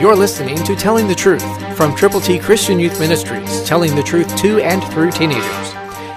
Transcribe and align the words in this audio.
You're 0.00 0.14
listening 0.14 0.62
to 0.62 0.76
Telling 0.76 1.08
the 1.08 1.14
Truth 1.16 1.76
from 1.76 1.92
Triple 1.96 2.20
T 2.20 2.38
Christian 2.38 2.78
Youth 2.78 3.00
Ministries, 3.00 3.64
telling 3.64 3.96
the 3.96 4.02
truth 4.04 4.36
to 4.36 4.60
and 4.60 4.80
through 4.92 5.10
teenagers. 5.10 5.72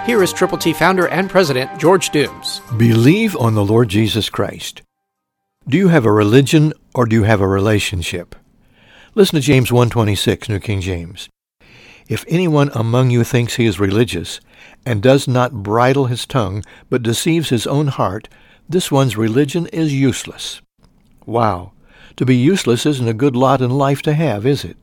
Here 0.05 0.21
is 0.21 0.31
Triple 0.31 0.59
T 0.59 0.71
founder 0.71 1.07
and 1.07 1.27
president 1.27 1.79
George 1.79 2.11
Dooms. 2.11 2.61
Believe 2.77 3.35
on 3.35 3.55
the 3.55 3.65
Lord 3.65 3.89
Jesus 3.89 4.29
Christ. 4.29 4.83
Do 5.67 5.79
you 5.79 5.87
have 5.87 6.05
a 6.05 6.11
religion 6.11 6.73
or 6.93 7.07
do 7.07 7.15
you 7.15 7.23
have 7.23 7.41
a 7.41 7.47
relationship? 7.47 8.35
Listen 9.15 9.37
to 9.37 9.41
James 9.41 9.71
1:26, 9.71 10.47
New 10.47 10.59
King 10.59 10.79
James. 10.79 11.27
If 12.07 12.23
anyone 12.27 12.69
among 12.75 13.09
you 13.09 13.23
thinks 13.23 13.55
he 13.55 13.65
is 13.65 13.79
religious 13.79 14.39
and 14.85 15.01
does 15.01 15.27
not 15.27 15.63
bridle 15.63 16.05
his 16.05 16.27
tongue 16.27 16.63
but 16.91 17.01
deceives 17.01 17.49
his 17.49 17.65
own 17.65 17.87
heart, 17.87 18.29
this 18.69 18.91
one's 18.91 19.17
religion 19.17 19.65
is 19.73 19.91
useless. 19.91 20.61
Wow. 21.25 21.71
To 22.17 22.25
be 22.25 22.35
useless 22.35 22.85
isn't 22.85 23.07
a 23.07 23.13
good 23.13 23.35
lot 23.35 23.61
in 23.61 23.71
life 23.71 24.01
to 24.03 24.13
have, 24.13 24.45
is 24.45 24.63
it? 24.63 24.77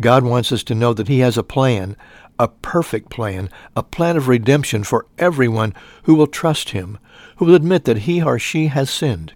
God 0.00 0.24
wants 0.24 0.52
us 0.52 0.62
to 0.64 0.74
know 0.74 0.92
that 0.92 1.08
he 1.08 1.20
has 1.20 1.38
a 1.38 1.42
plan, 1.42 1.96
a 2.38 2.48
perfect 2.48 3.10
plan, 3.10 3.48
a 3.74 3.82
plan 3.82 4.16
of 4.16 4.28
redemption 4.28 4.84
for 4.84 5.06
everyone 5.18 5.74
who 6.04 6.14
will 6.14 6.26
trust 6.26 6.70
him, 6.70 6.98
who 7.36 7.46
will 7.46 7.54
admit 7.54 7.84
that 7.84 7.98
he 7.98 8.22
or 8.22 8.38
she 8.38 8.66
has 8.66 8.90
sinned, 8.90 9.32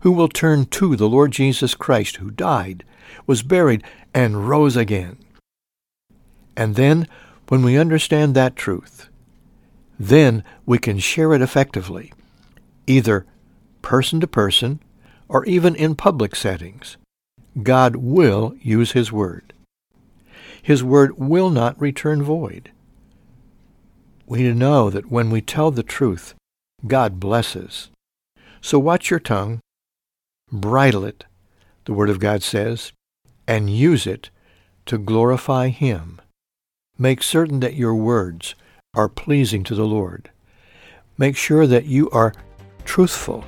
who 0.00 0.10
will 0.12 0.28
turn 0.28 0.66
to 0.66 0.96
the 0.96 1.08
Lord 1.08 1.32
Jesus 1.32 1.74
Christ 1.74 2.16
who 2.16 2.30
died, 2.30 2.84
was 3.26 3.42
buried, 3.42 3.84
and 4.12 4.48
rose 4.48 4.76
again. 4.76 5.18
And 6.56 6.74
then, 6.74 7.06
when 7.48 7.62
we 7.62 7.78
understand 7.78 8.34
that 8.34 8.56
truth, 8.56 9.08
then 9.98 10.42
we 10.66 10.78
can 10.78 10.98
share 10.98 11.32
it 11.32 11.42
effectively, 11.42 12.12
either 12.86 13.24
person 13.82 14.20
to 14.20 14.26
person 14.26 14.80
or 15.32 15.46
even 15.46 15.74
in 15.74 15.94
public 15.94 16.36
settings. 16.36 16.98
God 17.62 17.96
will 17.96 18.54
use 18.60 18.92
His 18.92 19.10
Word. 19.10 19.54
His 20.62 20.84
Word 20.84 21.18
will 21.18 21.48
not 21.48 21.80
return 21.80 22.22
void. 22.22 22.70
We 24.26 24.52
know 24.52 24.90
that 24.90 25.10
when 25.10 25.30
we 25.30 25.40
tell 25.40 25.70
the 25.70 25.82
truth, 25.82 26.34
God 26.86 27.18
blesses. 27.18 27.88
So 28.60 28.78
watch 28.78 29.10
your 29.10 29.20
tongue, 29.20 29.60
bridle 30.52 31.04
it, 31.04 31.24
the 31.86 31.94
Word 31.94 32.10
of 32.10 32.20
God 32.20 32.42
says, 32.42 32.92
and 33.48 33.70
use 33.70 34.06
it 34.06 34.28
to 34.86 34.98
glorify 34.98 35.68
Him. 35.68 36.20
Make 36.98 37.22
certain 37.22 37.60
that 37.60 37.74
your 37.74 37.94
words 37.94 38.54
are 38.94 39.08
pleasing 39.08 39.64
to 39.64 39.74
the 39.74 39.86
Lord. 39.86 40.30
Make 41.16 41.38
sure 41.38 41.66
that 41.66 41.86
you 41.86 42.10
are 42.10 42.34
truthful 42.84 43.44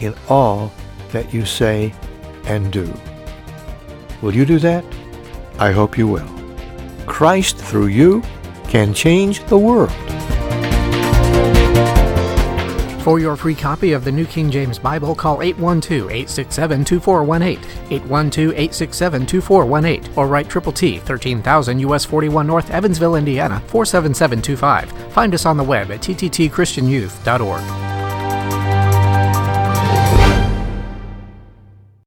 in 0.00 0.14
all 0.28 0.70
that 1.14 1.32
you 1.32 1.46
say 1.46 1.94
and 2.44 2.70
do. 2.70 2.92
Will 4.20 4.34
you 4.34 4.44
do 4.44 4.58
that? 4.58 4.84
I 5.58 5.72
hope 5.72 5.96
you 5.96 6.06
will. 6.06 6.28
Christ 7.06 7.56
through 7.56 7.86
you 7.86 8.22
can 8.68 8.92
change 8.92 9.42
the 9.46 9.56
world. 9.56 9.90
For 13.02 13.18
your 13.18 13.36
free 13.36 13.54
copy 13.54 13.92
of 13.92 14.02
the 14.02 14.10
New 14.10 14.24
King 14.24 14.50
James 14.50 14.78
Bible, 14.78 15.14
call 15.14 15.36
812-867-2418, 15.38 17.58
812-867-2418, 17.90 20.16
or 20.16 20.26
write 20.26 20.48
Triple 20.48 20.72
T, 20.72 21.00
13,000 21.00 21.80
US 21.80 22.06
41 22.06 22.46
North, 22.46 22.70
Evansville, 22.70 23.16
Indiana, 23.16 23.60
47725. 23.66 24.90
Find 25.12 25.34
us 25.34 25.44
on 25.44 25.58
the 25.58 25.64
web 25.64 25.90
at 25.90 26.00
tttchristianyouth.org. 26.00 27.93